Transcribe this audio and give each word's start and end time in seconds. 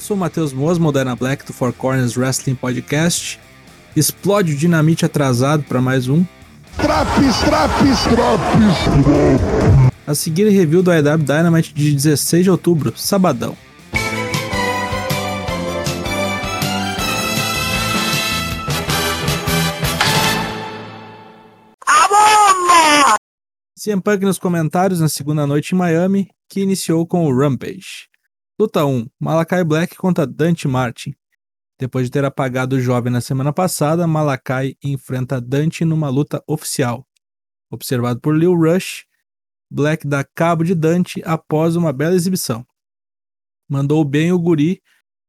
Eu 0.00 0.02
sou 0.02 0.16
o 0.16 0.20
Matheus 0.20 0.50
Mosmo, 0.50 0.90
Dana 0.90 1.14
Black 1.14 1.44
do 1.44 1.52
Four 1.52 1.74
Corners 1.74 2.16
Wrestling 2.16 2.54
Podcast. 2.54 3.38
Explode 3.94 4.54
o 4.54 4.56
dinamite 4.56 5.04
atrasado 5.04 5.62
para 5.64 5.78
mais 5.78 6.08
um. 6.08 6.24
Traps, 6.78 7.38
traps, 7.40 8.04
traps. 8.04 9.90
A 10.06 10.14
seguir, 10.14 10.48
review 10.48 10.82
do 10.82 10.90
AEW 10.90 11.18
Dynamite 11.18 11.74
de 11.74 11.92
16 11.92 12.44
de 12.44 12.50
outubro, 12.50 12.94
sabadão. 12.96 13.54
CM 23.78 24.00
Punk 24.00 24.24
nos 24.24 24.38
comentários 24.38 24.98
na 24.98 25.10
segunda 25.10 25.46
noite 25.46 25.74
em 25.74 25.78
Miami, 25.78 26.30
que 26.48 26.60
iniciou 26.60 27.06
com 27.06 27.26
o 27.26 27.38
Rampage. 27.38 28.09
Luta 28.60 28.84
1: 28.84 29.08
Malakai 29.18 29.64
Black 29.64 29.96
contra 29.96 30.26
Dante 30.26 30.68
Martin. 30.68 31.14
Depois 31.78 32.04
de 32.04 32.10
ter 32.10 32.26
apagado 32.26 32.76
o 32.76 32.78
jovem 32.78 33.10
na 33.10 33.22
semana 33.22 33.54
passada, 33.54 34.06
Malakai 34.06 34.74
enfrenta 34.84 35.40
Dante 35.40 35.82
numa 35.82 36.10
luta 36.10 36.44
oficial. 36.46 37.08
Observado 37.72 38.20
por 38.20 38.36
Lil 38.36 38.54
Rush, 38.54 39.06
Black 39.70 40.06
dá 40.06 40.22
cabo 40.22 40.62
de 40.62 40.74
Dante 40.74 41.22
após 41.24 41.74
uma 41.74 41.90
bela 41.90 42.14
exibição. 42.14 42.62
Mandou 43.66 44.04
bem 44.04 44.30
o 44.30 44.38
guri, 44.38 44.82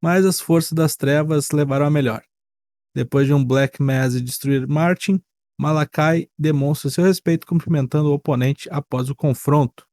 mas 0.03 0.25
as 0.25 0.41
forças 0.41 0.73
das 0.73 0.97
trevas 0.97 1.51
levaram 1.51 1.85
a 1.85 1.89
melhor. 1.89 2.21
Depois 2.93 3.27
de 3.27 3.33
um 3.33 3.45
Black 3.45 3.81
Mass 3.81 4.21
destruir 4.21 4.67
Martin, 4.67 5.21
Malakai 5.57 6.27
demonstra 6.37 6.89
seu 6.89 7.05
respeito 7.05 7.47
cumprimentando 7.47 8.09
o 8.09 8.13
oponente 8.13 8.67
após 8.69 9.09
o 9.09 9.15
confronto. 9.15 9.87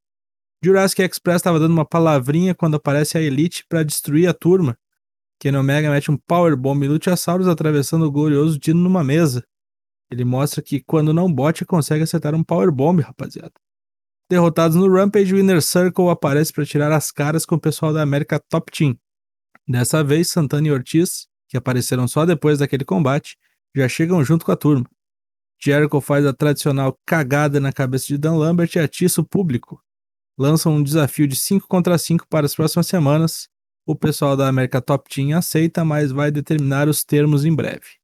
Jurassic 0.63 1.03
Express 1.03 1.37
estava 1.37 1.61
dando 1.61 1.73
uma 1.73 1.85
palavrinha 1.85 2.53
quando 2.53 2.77
aparece 2.77 3.17
a 3.17 3.23
Elite 3.23 3.65
para 3.69 3.85
destruir 3.85 4.29
a 4.29 4.35
turma. 4.35 4.77
Ken 5.39 5.57
Omega 5.57 5.89
mete 5.89 6.11
um 6.11 6.17
Powerbomb 6.17 6.85
em 6.85 6.89
Luchasaurus 6.89 7.47
atravessando 7.47 8.05
o 8.05 8.11
glorioso 8.11 8.59
Dino 8.59 8.81
numa 8.81 9.05
mesa. 9.05 9.45
Ele 10.11 10.25
mostra 10.25 10.61
que 10.61 10.81
quando 10.81 11.15
não 11.15 11.33
bote 11.33 11.65
consegue 11.65 12.03
acertar 12.03 12.35
um 12.35 12.43
Powerbomb, 12.43 13.01
rapaziada. 13.01 13.53
Derrotados 14.29 14.77
no 14.77 14.93
Rampage, 14.93 15.33
o 15.33 15.39
Inner 15.39 15.63
Circle 15.63 16.09
aparece 16.09 16.53
para 16.53 16.67
tirar 16.67 16.91
as 16.91 17.13
caras 17.13 17.47
com 17.47 17.55
o 17.55 17.61
pessoal 17.61 17.93
da 17.93 18.03
América 18.03 18.41
Top 18.49 18.71
Team. 18.73 18.99
Dessa 19.67 20.03
vez, 20.03 20.29
Santana 20.29 20.67
e 20.67 20.73
Ortiz, 20.73 21.29
que 21.49 21.57
apareceram 21.57 22.09
só 22.09 22.27
depois 22.27 22.59
daquele 22.59 22.85
combate, 22.85 23.37
já 23.77 23.89
chegam 23.89 24.25
junto 24.25 24.45
com 24.45 24.51
a 24.51 24.57
turma. 24.57 24.87
Jericho 25.63 26.01
faz 26.01 26.27
a 26.27 26.33
tradicional 26.33 26.99
cagada 27.07 27.61
na 27.61 27.73
cabeça 27.73 28.07
de 28.09 28.19
Dan 28.19 28.37
Lambert 28.37 28.75
e 28.75 28.79
atiça 28.81 29.21
o 29.21 29.25
público 29.25 29.81
lançam 30.39 30.77
um 30.77 30.83
desafio 30.83 31.27
de 31.27 31.35
5 31.35 31.67
contra 31.67 31.99
5 31.99 32.27
para 32.29 32.47
as 32.47 32.55
próximas 32.55 32.87
semanas. 32.87 33.49
O 33.85 33.97
pessoal 33.97 34.37
da 34.37 34.47
América 34.47 34.81
Top 34.81 35.09
Team 35.13 35.37
aceita, 35.37 35.85
mas 35.85 36.13
vai 36.13 36.31
determinar 36.31 36.89
os 36.89 37.03
termos 37.03 37.45
em 37.45 37.55
breve. 37.55 37.97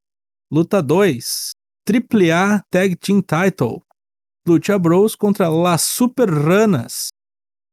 Luta 0.51 0.83
2: 0.83 1.53
AAA 1.89 2.63
Tag 2.71 2.97
Team 2.97 3.23
Title. 3.23 3.83
Lucha 4.47 4.79
Bros 4.79 5.15
contra 5.15 5.49
Las 5.49 5.83
Super 5.83 6.29
Ranas. 6.29 7.09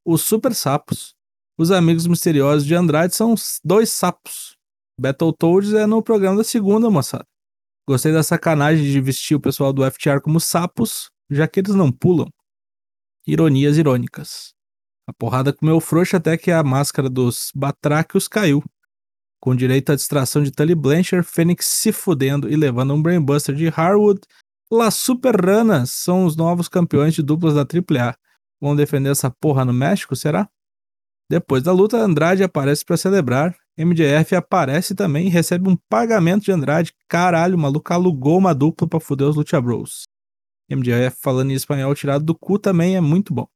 Os 0.06 0.22
Super 0.22 0.54
Sapos. 0.54 1.14
Os 1.58 1.72
amigos 1.72 2.08
misteriosos 2.08 2.66
de 2.66 2.76
Andrade 2.76 3.16
são 3.16 3.36
dois 3.64 3.90
sapos. 3.90 4.56
Battletoads 5.00 5.74
é 5.74 5.86
no 5.86 6.02
programa 6.02 6.38
da 6.38 6.44
segunda, 6.44 6.90
moçada. 6.90 7.26
Gostei 7.88 8.12
da 8.12 8.24
sacanagem 8.24 8.84
de 8.84 9.02
vestir 9.02 9.36
o 9.36 9.40
pessoal 9.40 9.74
do 9.74 9.84
FTR 9.90 10.22
como 10.22 10.40
sapos, 10.40 11.10
já 11.30 11.48
que 11.48 11.60
eles 11.60 11.76
não 11.76 11.92
pulam 11.92 12.28
ironias 13.26 13.78
irônicas. 13.78 14.54
A 15.08 15.14
porrada 15.14 15.52
comeu 15.52 15.80
frouxa 15.80 16.18
até 16.18 16.38
que 16.38 16.52
a 16.52 16.64
máscara 16.64 17.10
dos 17.10 17.52
Batráquios 17.56 18.28
caiu. 18.28 18.64
Com 19.42 19.56
direito 19.56 19.92
à 19.92 19.96
distração 19.96 20.44
de 20.44 20.52
Tully 20.52 20.76
Blanchard, 20.76 21.28
Fênix 21.28 21.66
se 21.66 21.92
fudendo 21.92 22.48
e 22.48 22.56
levando 22.56 22.94
um 22.94 23.02
Brainbuster 23.02 23.56
de 23.56 23.68
Harwood, 23.68 24.22
Las 24.72 24.96
Super 24.96 25.36
Ranas 25.36 25.92
são 25.92 26.26
os 26.26 26.36
novos 26.36 26.70
campeões 26.70 27.14
de 27.14 27.22
duplas 27.22 27.56
da 27.56 27.62
AAA. 27.62 28.16
Vão 28.62 28.76
defender 28.76 29.10
essa 29.10 29.30
porra 29.30 29.66
no 29.66 29.74
México, 29.74 30.16
será? 30.16 30.48
Depois 31.30 31.64
da 31.64 31.72
luta, 31.72 31.98
Andrade 31.98 32.44
aparece 32.44 32.86
para 32.86 32.98
celebrar. 32.98 33.56
MJF 33.78 34.36
aparece 34.36 34.94
também 34.94 35.28
e 35.28 35.30
recebe 35.30 35.68
um 35.68 35.78
pagamento 35.90 36.44
de 36.44 36.52
Andrade. 36.52 36.94
Caralho, 37.08 37.56
o 37.56 37.60
maluco 37.60 37.92
alugou 37.92 38.38
uma 38.38 38.54
dupla 38.54 38.88
pra 38.88 39.00
fuder 39.00 39.28
os 39.28 39.36
Lucha 39.36 39.60
Bros. 39.60 40.04
MJF 40.76 41.18
falando 41.20 41.52
em 41.52 41.56
espanhol 41.56 41.94
tirado 41.94 42.24
do 42.24 42.34
cu 42.34 42.58
também 42.58 42.96
é 42.96 43.02
muito 43.02 43.34
bom. 43.34 43.48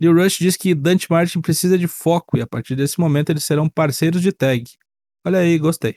Lil 0.00 0.14
Rush 0.14 0.38
diz 0.38 0.56
que 0.56 0.74
Dante 0.74 1.10
Martin 1.10 1.40
precisa 1.40 1.76
de 1.76 1.88
foco 1.88 2.36
e 2.36 2.40
a 2.40 2.46
partir 2.46 2.76
desse 2.76 3.00
momento 3.00 3.30
eles 3.30 3.44
serão 3.44 3.68
parceiros 3.68 4.22
de 4.22 4.32
tag. 4.32 4.64
Olha 5.24 5.40
aí, 5.40 5.58
gostei. 5.58 5.96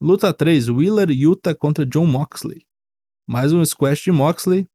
Luta 0.00 0.32
3: 0.32 0.68
Wheeler 0.68 1.10
Yuta 1.10 1.54
contra 1.54 1.84
John 1.84 2.06
Moxley. 2.06 2.64
Mais 3.26 3.52
um 3.52 3.64
squash 3.64 4.02
de 4.02 4.12
Moxley. 4.12 4.66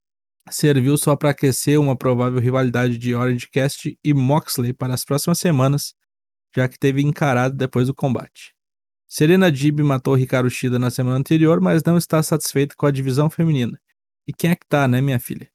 Serviu 0.50 0.97
só 0.97 1.16
para 1.16 1.29
aquecer 1.29 1.79
uma 1.79 1.96
provável 1.96 2.40
rivalidade 2.40 2.97
de 2.97 3.13
Orange 3.13 3.47
Cast 3.50 3.97
e 4.03 4.13
Moxley 4.13 4.73
para 4.73 4.94
as 4.94 5.06
próximas 5.06 5.38
semanas, 5.38 5.94
já 6.56 6.67
que 6.67 6.79
teve 6.79 7.01
encarado 7.01 7.56
depois 7.56 7.88
do 7.88 7.94
combate. 7.94 8.53
Serena 9.07 9.51
Dib 9.51 9.79
matou 9.81 10.16
Ricardo 10.16 10.50
Shida 10.50 10.79
na 10.79 10.90
semana 10.90 11.17
anterior, 11.17 11.61
mas 11.61 11.84
não 11.84 11.97
está 11.97 12.22
satisfeita 12.23 12.75
com 12.75 12.85
a 12.85 12.91
divisão 12.91 13.29
feminina 13.29 13.79
e 14.29 14.31
quem 14.31 14.51
é 14.51 14.56
que 14.56 14.67
tá, 14.69 14.88
né, 14.88 15.01
minha 15.01 15.19
filha? 15.19 15.50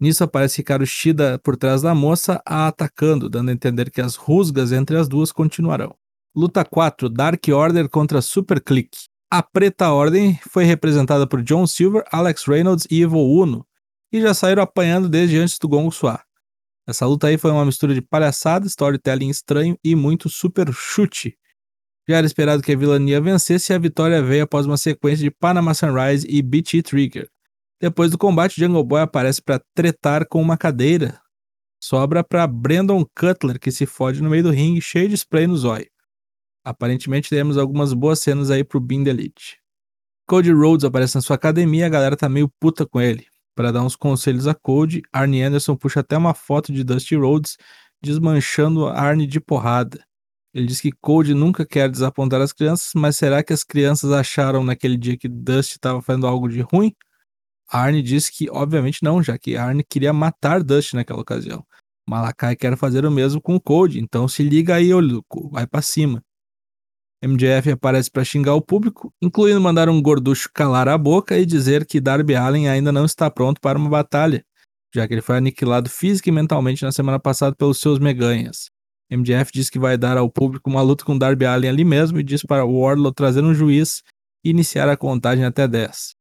Nisso 0.00 0.22
aparece 0.22 0.60
Hikaru 0.60 0.86
Shida 0.86 1.40
por 1.40 1.56
trás 1.56 1.82
da 1.82 1.92
moça, 1.92 2.40
a 2.46 2.68
atacando, 2.68 3.28
dando 3.28 3.48
a 3.48 3.52
entender 3.52 3.90
que 3.90 4.00
as 4.00 4.14
rusgas 4.14 4.70
entre 4.70 4.96
as 4.96 5.08
duas 5.08 5.32
continuarão. 5.32 5.92
Luta 6.32 6.64
4: 6.64 7.08
Dark 7.08 7.42
Order 7.48 7.88
contra 7.88 8.22
Super 8.22 8.60
Click. 8.60 8.96
A 9.28 9.42
Preta 9.42 9.90
Ordem 9.90 10.38
foi 10.48 10.62
representada 10.62 11.26
por 11.26 11.42
John 11.42 11.66
Silver, 11.66 12.04
Alex 12.12 12.44
Reynolds 12.44 12.86
e 12.88 13.02
Evo 13.02 13.18
Uno, 13.18 13.66
e 14.12 14.20
já 14.20 14.32
saíram 14.32 14.62
apanhando 14.62 15.08
desde 15.08 15.38
antes 15.38 15.58
do 15.58 15.68
gongo 15.68 15.90
soar. 15.90 16.24
Essa 16.86 17.06
luta 17.06 17.26
aí 17.26 17.36
foi 17.36 17.50
uma 17.50 17.64
mistura 17.64 17.92
de 17.92 18.02
palhaçada, 18.02 18.68
storytelling 18.68 19.30
estranho 19.30 19.76
e 19.82 19.96
muito 19.96 20.28
super 20.28 20.72
chute. 20.72 21.36
Já 22.08 22.18
era 22.18 22.26
esperado 22.26 22.62
que 22.62 22.70
a 22.70 22.76
vilania 22.76 23.20
vencesse 23.20 23.72
e 23.72 23.74
a 23.74 23.78
vitória 23.80 24.22
veio 24.22 24.44
após 24.44 24.64
uma 24.64 24.76
sequência 24.76 25.24
de 25.24 25.30
Panama 25.32 25.74
Sunrise 25.74 26.24
e 26.30 26.40
BT 26.40 26.84
Trigger. 26.84 27.31
Depois 27.82 28.12
do 28.12 28.16
combate, 28.16 28.60
Jungle 28.60 28.84
Boy 28.84 29.00
aparece 29.00 29.42
para 29.42 29.60
tretar 29.74 30.24
com 30.28 30.40
uma 30.40 30.56
cadeira. 30.56 31.20
Sobra 31.82 32.22
para 32.22 32.46
Brandon 32.46 33.04
Cutler, 33.04 33.58
que 33.58 33.72
se 33.72 33.86
fode 33.86 34.22
no 34.22 34.30
meio 34.30 34.44
do 34.44 34.50
ringue, 34.52 34.80
cheio 34.80 35.08
de 35.08 35.16
spray 35.16 35.48
no 35.48 35.56
zóio. 35.56 35.90
Aparentemente 36.64 37.28
temos 37.28 37.58
algumas 37.58 37.92
boas 37.92 38.20
cenas 38.20 38.52
aí 38.52 38.62
pro 38.62 38.78
Bind 38.78 39.08
Elite. 39.08 39.58
Cody 40.28 40.52
Rhodes 40.52 40.84
aparece 40.84 41.16
na 41.16 41.22
sua 41.22 41.34
academia, 41.34 41.86
a 41.86 41.88
galera 41.88 42.16
tá 42.16 42.28
meio 42.28 42.48
puta 42.60 42.86
com 42.86 43.00
ele. 43.00 43.26
Para 43.52 43.72
dar 43.72 43.82
uns 43.82 43.96
conselhos 43.96 44.46
a 44.46 44.54
Cody, 44.54 45.02
Arnie 45.12 45.42
Anderson 45.42 45.74
puxa 45.74 46.00
até 46.00 46.16
uma 46.16 46.34
foto 46.34 46.72
de 46.72 46.84
Dusty 46.84 47.16
Rhodes 47.16 47.56
desmanchando 48.00 48.86
Arnie 48.86 49.26
de 49.26 49.40
porrada. 49.40 50.04
Ele 50.54 50.66
diz 50.66 50.80
que 50.80 50.92
Cody 50.92 51.34
nunca 51.34 51.66
quer 51.66 51.90
desapontar 51.90 52.40
as 52.40 52.52
crianças, 52.52 52.92
mas 52.94 53.16
será 53.16 53.42
que 53.42 53.52
as 53.52 53.64
crianças 53.64 54.12
acharam 54.12 54.62
naquele 54.62 54.96
dia 54.96 55.18
que 55.18 55.28
Dusty 55.28 55.72
estava 55.72 56.00
fazendo 56.00 56.28
algo 56.28 56.48
de 56.48 56.60
ruim? 56.60 56.94
Arne 57.72 58.02
disse 58.02 58.30
que, 58.30 58.50
obviamente, 58.50 59.02
não, 59.02 59.22
já 59.22 59.38
que 59.38 59.56
Arne 59.56 59.82
queria 59.82 60.12
matar 60.12 60.62
Dust 60.62 60.92
naquela 60.92 61.22
ocasião. 61.22 61.64
Malakai 62.06 62.54
quer 62.54 62.76
fazer 62.76 63.06
o 63.06 63.10
mesmo 63.10 63.40
com 63.40 63.54
o 63.54 63.60
Code, 63.60 63.98
então 63.98 64.28
se 64.28 64.42
liga 64.42 64.74
aí, 64.74 64.92
Oluco, 64.92 65.48
vai 65.48 65.66
para 65.66 65.80
cima. 65.80 66.22
MJF 67.24 67.70
aparece 67.70 68.10
para 68.10 68.24
xingar 68.24 68.54
o 68.54 68.60
público, 68.60 69.14
incluindo 69.22 69.60
mandar 69.60 69.88
um 69.88 70.02
gorducho 70.02 70.50
calar 70.52 70.86
a 70.86 70.98
boca 70.98 71.38
e 71.38 71.46
dizer 71.46 71.86
que 71.86 72.00
Darby 72.00 72.34
Allen 72.34 72.68
ainda 72.68 72.92
não 72.92 73.06
está 73.06 73.30
pronto 73.30 73.58
para 73.58 73.78
uma 73.78 73.88
batalha, 73.88 74.44
já 74.94 75.08
que 75.08 75.14
ele 75.14 75.22
foi 75.22 75.38
aniquilado 75.38 75.88
física 75.88 76.28
e 76.28 76.32
mentalmente 76.32 76.82
na 76.82 76.92
semana 76.92 77.18
passada 77.18 77.56
pelos 77.56 77.78
seus 77.78 77.98
meganhas. 77.98 78.68
MJF 79.10 79.50
diz 79.52 79.70
que 79.70 79.78
vai 79.78 79.96
dar 79.96 80.18
ao 80.18 80.28
público 80.28 80.68
uma 80.68 80.82
luta 80.82 81.04
com 81.04 81.16
Darby 81.16 81.46
Allen 81.46 81.70
ali 81.70 81.84
mesmo 81.84 82.18
e 82.20 82.22
diz 82.22 82.42
para 82.42 82.66
Wardlow 82.66 83.12
trazer 83.12 83.42
um 83.42 83.54
juiz 83.54 84.02
e 84.44 84.50
iniciar 84.50 84.88
a 84.88 84.96
contagem 84.96 85.44
até 85.44 85.66
10. 85.66 86.20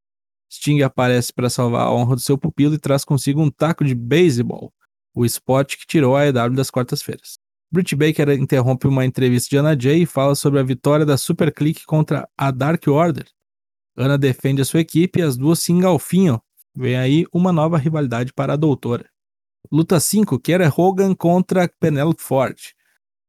Sting 0.52 0.82
aparece 0.82 1.32
para 1.32 1.50
salvar 1.50 1.88
a 1.88 1.92
honra 1.92 2.16
do 2.16 2.22
seu 2.22 2.38
pupilo 2.38 2.76
e 2.76 2.80
traz 2.80 3.06
consigo 3.06 3.42
um 3.42 3.50
taco 3.50 3.86
de 3.86 3.96
beisebol, 3.96 4.74
o 5.16 5.26
esporte 5.26 5.78
que 5.78 5.88
tirou 5.88 6.16
a 6.16 6.26
EW 6.28 6.54
das 6.54 6.70
quartas-feiras. 6.70 7.40
Britt 7.72 7.96
Baker 7.96 8.30
interrompe 8.32 8.86
uma 8.86 9.06
entrevista 9.06 9.50
de 9.50 9.58
Anna 9.58 9.80
Jay 9.80 10.02
e 10.02 10.06
fala 10.06 10.36
sobre 10.36 10.60
a 10.60 10.64
vitória 10.64 11.06
da 11.06 11.18
Super 11.18 11.54
Click 11.54 11.86
contra 11.86 12.28
a 12.38 12.52
Dark 12.52 12.86
Order. 12.86 13.26
Ana 13.96 14.18
defende 14.18 14.62
a 14.62 14.66
sua 14.66 14.82
equipe 14.82 15.20
e 15.20 15.24
as 15.24 15.38
duas 15.38 15.60
se 15.60 15.72
engalfinham. 15.72 16.42
Vem 16.76 16.98
aí 16.98 17.26
uma 17.32 17.54
nova 17.54 17.78
rivalidade 17.78 18.34
para 18.34 18.54
a 18.54 18.58
doutora. 18.58 19.10
Luta 19.72 20.02
5, 20.02 20.38
Kera 20.40 20.74
Hogan 20.76 21.16
contra 21.16 21.70
Penelope 21.80 22.22
Ford. 22.22 22.58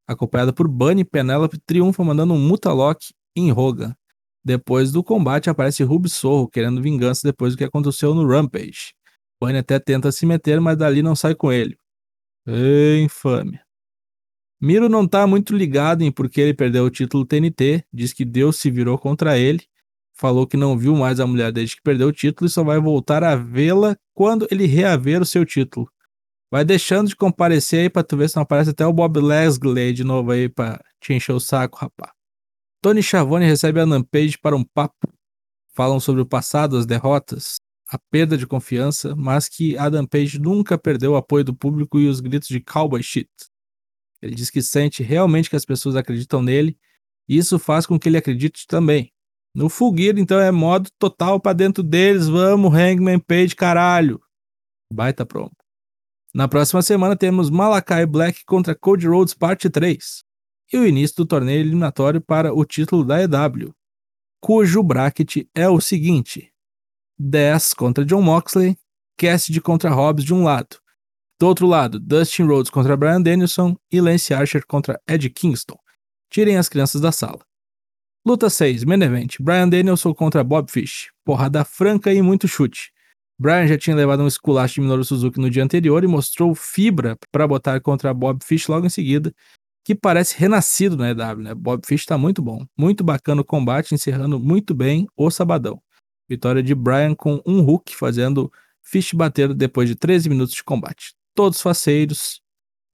Acompanhada 0.08 0.52
por 0.52 0.66
Bunny, 0.66 1.04
Penelope 1.04 1.58
triunfa 1.58 2.02
mandando 2.02 2.34
um 2.34 2.38
Mutalock 2.38 3.14
em 3.36 3.52
Hogan. 3.52 3.94
Depois 4.44 4.90
do 4.90 5.04
combate 5.04 5.48
aparece 5.48 5.82
Ruby 5.84 6.08
Sorro 6.08 6.48
querendo 6.48 6.82
vingança 6.82 7.20
depois 7.24 7.54
do 7.54 7.58
que 7.58 7.64
aconteceu 7.64 8.14
no 8.14 8.26
Rampage. 8.26 8.92
Bunny 9.40 9.58
até 9.58 9.78
tenta 9.78 10.10
se 10.12 10.24
meter, 10.26 10.60
mas 10.60 10.76
dali 10.76 11.02
não 11.02 11.16
sai 11.16 11.34
com 11.34 11.52
ele. 11.52 11.76
Ei, 12.46 13.02
infame. 13.02 13.60
Miro 14.60 14.88
não 14.88 15.06
tá 15.06 15.26
muito 15.26 15.54
ligado 15.54 16.02
em 16.02 16.12
por 16.12 16.28
que 16.28 16.40
ele 16.40 16.54
perdeu 16.54 16.84
o 16.84 16.90
título 16.90 17.26
TNT, 17.26 17.84
diz 17.92 18.12
que 18.12 18.24
Deus 18.24 18.56
se 18.56 18.70
virou 18.70 18.96
contra 18.96 19.36
ele, 19.36 19.64
falou 20.12 20.46
que 20.46 20.56
não 20.56 20.78
viu 20.78 20.94
mais 20.94 21.18
a 21.18 21.26
mulher 21.26 21.50
desde 21.50 21.76
que 21.76 21.82
perdeu 21.82 22.08
o 22.08 22.12
título 22.12 22.46
e 22.46 22.50
só 22.50 22.62
vai 22.62 22.78
voltar 22.78 23.24
a 23.24 23.34
vê-la 23.34 23.96
quando 24.14 24.46
ele 24.50 24.66
reaver 24.66 25.20
o 25.20 25.26
seu 25.26 25.44
título. 25.44 25.90
Vai 26.48 26.64
deixando 26.64 27.08
de 27.08 27.16
comparecer 27.16 27.80
aí 27.80 27.90
pra 27.90 28.04
tu 28.04 28.16
ver 28.16 28.28
se 28.28 28.36
não 28.36 28.42
aparece 28.44 28.70
até 28.70 28.86
o 28.86 28.92
Bob 28.92 29.18
Leslie 29.18 29.92
de 29.92 30.04
novo 30.04 30.30
aí 30.30 30.48
pra 30.48 30.80
te 31.00 31.12
encher 31.12 31.32
o 31.32 31.40
saco, 31.40 31.78
rapá. 31.78 32.12
Tony 32.82 33.00
Schiavone 33.00 33.46
recebe 33.46 33.81
a 33.81 33.87
Page 34.02 34.37
para 34.38 34.56
um 34.56 34.64
papo. 34.64 35.08
Falam 35.73 36.00
sobre 36.00 36.20
o 36.20 36.26
passado, 36.26 36.76
as 36.76 36.84
derrotas, 36.84 37.61
a 37.88 37.96
perda 38.11 38.37
de 38.37 38.44
confiança, 38.44 39.14
mas 39.14 39.49
que 39.49 39.79
Adam 39.79 40.05
Page 40.05 40.40
nunca 40.40 40.76
perdeu 40.76 41.12
o 41.12 41.17
apoio 41.17 41.44
do 41.44 41.55
público 41.55 42.00
e 42.00 42.08
os 42.08 42.19
gritos 42.19 42.49
de 42.49 42.61
cowboy 42.61 43.00
shit. 43.00 43.31
Ele 44.20 44.34
diz 44.34 44.50
que 44.50 44.61
sente 44.61 45.00
realmente 45.00 45.49
que 45.49 45.55
as 45.55 45.64
pessoas 45.64 45.94
acreditam 45.94 46.43
nele, 46.43 46.76
e 47.29 47.38
isso 47.38 47.56
faz 47.56 47.87
com 47.87 47.96
que 47.96 48.08
ele 48.08 48.19
acredite 48.19 48.67
também. 48.67 49.12
No 49.55 49.69
Full 49.69 49.96
Gear, 49.96 50.19
então, 50.19 50.40
é 50.40 50.50
modo 50.50 50.90
total 50.99 51.38
para 51.38 51.52
dentro 51.52 51.85
deles. 51.85 52.26
Vamos, 52.26 52.75
Hangman 52.75 53.20
Page, 53.20 53.55
caralho. 53.55 54.20
Baita 54.93 55.25
promo. 55.25 55.52
Na 56.35 56.49
próxima 56.49 56.82
semana 56.82 57.17
temos 57.17 57.49
Malakai 57.49 58.06
Black 58.06 58.44
contra 58.44 58.75
Cody 58.75 59.06
Rhodes 59.06 59.35
parte 59.35 59.70
3. 59.70 60.25
E 60.72 60.78
o 60.78 60.86
início 60.86 61.16
do 61.16 61.26
torneio 61.26 61.60
eliminatório 61.60 62.20
para 62.20 62.54
o 62.54 62.64
título 62.64 63.04
da 63.04 63.22
EW, 63.22 63.74
cujo 64.40 64.82
bracket 64.82 65.46
é 65.54 65.69
o 65.69 65.80
seguinte: 65.80 66.52
10 67.19 67.74
contra 67.74 68.04
John 68.04 68.22
Moxley, 68.22 68.76
Cassidy 69.19 69.60
contra 69.60 69.90
Hobbs 69.90 70.24
de 70.24 70.32
um 70.32 70.42
lado, 70.44 70.82
do 71.42 71.48
outro 71.48 71.66
lado, 71.66 71.98
Dustin 71.98 72.44
Rhodes 72.44 72.70
contra 72.70 72.96
Brian 72.96 73.20
Danielson 73.20 73.76
e 73.90 74.00
Lance 74.00 74.32
Archer 74.32 74.64
contra 74.64 75.00
Ed 75.08 75.28
Kingston. 75.28 75.76
Tirem 76.30 76.56
as 76.56 76.69
crianças 76.69 77.00
da 77.00 77.10
sala. 77.10 77.40
Luta 78.25 78.48
6, 78.48 78.84
Main 78.84 79.02
Event. 79.02 79.38
Brian 79.40 79.68
Danielson 79.68 80.14
contra 80.14 80.44
Bob 80.44 80.70
Fish. 80.70 81.10
Porrada 81.25 81.64
franca 81.64 82.14
e 82.14 82.22
muito 82.22 82.46
chute. 82.46 82.92
Brian 83.36 83.66
já 83.66 83.76
tinha 83.76 83.96
levado 83.96 84.22
um 84.22 84.28
esculacho 84.28 84.75
de 84.75 84.82
Minoru 84.82 85.04
Suzuki 85.04 85.40
no 85.40 85.50
dia 85.50 85.64
anterior 85.64 86.04
e 86.04 86.06
mostrou 86.06 86.54
fibra 86.54 87.18
para 87.32 87.48
botar 87.48 87.80
contra 87.80 88.14
Bob 88.14 88.44
Fish 88.44 88.68
logo 88.68 88.86
em 88.86 88.90
seguida, 88.90 89.34
que 89.84 89.94
parece 89.94 90.38
renascido 90.38 90.96
na 90.96 91.11
EW, 91.11 91.43
né? 91.43 91.55
Bob 91.55 91.84
Fish 91.87 92.05
tá 92.06 92.17
muito 92.17 92.40
bom. 92.40 92.64
Muito 92.76 93.02
bacana 93.02 93.40
o 93.40 93.44
combate, 93.44 93.94
encerrando 93.94 94.38
muito 94.38 94.75
bem 94.75 95.06
o 95.17 95.31
sabadão. 95.31 95.82
Vitória 96.29 96.62
de 96.62 96.75
Brian 96.75 97.14
com 97.14 97.43
um 97.46 97.61
hook, 97.61 97.94
fazendo 97.96 98.50
Fish 98.82 99.12
bater 99.12 99.52
depois 99.52 99.88
de 99.88 99.94
13 99.94 100.29
minutos 100.29 100.55
de 100.55 100.64
combate 100.64 101.14
todos 101.34 101.61
faceiros. 101.61 102.40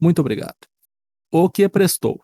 Muito 0.00 0.20
obrigado. 0.20 0.56
O 1.30 1.48
que 1.50 1.68
prestou? 1.68 2.22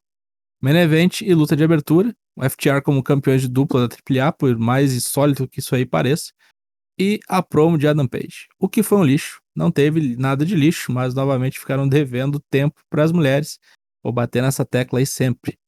Main 0.60 0.76
Event 0.76 1.20
e 1.20 1.34
luta 1.34 1.56
de 1.56 1.64
abertura. 1.64 2.14
O 2.36 2.42
FTR 2.48 2.80
como 2.82 3.02
campeões 3.02 3.42
de 3.42 3.48
dupla 3.48 3.86
da 3.86 3.96
AAA, 3.96 4.32
por 4.32 4.58
mais 4.58 4.92
insólito 4.92 5.48
que 5.48 5.60
isso 5.60 5.74
aí 5.74 5.84
pareça. 5.84 6.32
E 6.98 7.20
a 7.28 7.42
promo 7.42 7.76
de 7.76 7.86
Adam 7.86 8.06
Page. 8.06 8.48
O 8.58 8.68
que 8.68 8.82
foi 8.82 8.98
um 8.98 9.04
lixo. 9.04 9.40
Não 9.54 9.70
teve 9.70 10.16
nada 10.16 10.44
de 10.44 10.54
lixo, 10.54 10.92
mas 10.92 11.14
novamente 11.14 11.58
ficaram 11.58 11.88
devendo 11.88 12.40
tempo 12.50 12.80
para 12.88 13.04
as 13.04 13.12
mulheres. 13.12 13.58
Vou 14.04 14.12
bater 14.12 14.42
nessa 14.42 14.66
tecla 14.66 14.98
aí 14.98 15.06
sempre. 15.06 15.58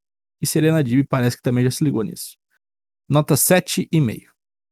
E 0.42 0.46
Serena 0.46 0.84
Dib 0.84 1.06
parece 1.08 1.36
que 1.36 1.42
também 1.42 1.64
já 1.64 1.70
se 1.70 1.82
ligou 1.82 2.02
nisso. 2.02 2.36
Nota 3.08 3.34
7,5. 3.34 4.26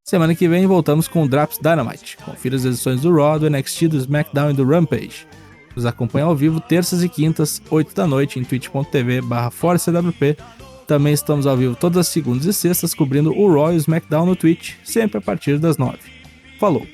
Semana 0.07 0.35
que 0.35 0.47
vem 0.47 0.67
voltamos 0.67 1.09
com 1.09 1.23
o 1.23 1.29
Draps 1.29 1.59
Dynamite. 1.59 2.19
Confira 2.19 2.57
as 2.57 2.65
edições 2.67 3.01
do 3.01 3.15
Raw, 3.15 3.39
do 3.39 3.49
NXT, 3.49 3.89
do 3.89 3.97
SmackDown 3.97 4.51
e 4.51 4.55
do 4.55 4.67
Rampage. 4.67 5.27
Nos 5.75 5.87
acompanha 5.87 6.27
ao 6.27 6.37
vivo 6.37 6.61
terças 6.61 7.03
e 7.03 7.09
quintas, 7.09 7.63
8 7.71 7.95
da 7.95 8.07
noite, 8.07 8.39
em 8.39 8.45
twitch.tv 8.45 9.23
barra 9.23 9.51
Também 10.87 11.15
estamos 11.15 11.47
ao 11.47 11.57
vivo 11.57 11.75
todas 11.75 11.99
as 11.99 12.09
segundas 12.09 12.45
e 12.45 12.53
sextas, 12.53 12.95
cobrindo 12.95 13.33
o 13.33 13.53
Raw 13.53 13.73
e 13.73 13.77
o 13.77 13.79
SmackDown 13.79 14.27
no 14.27 14.37
Twitch, 14.37 14.75
sempre 14.85 15.19
a 15.19 15.23
partir 15.23 15.59
das 15.59 15.79
9. 15.79 15.99
Falou! 16.61 16.87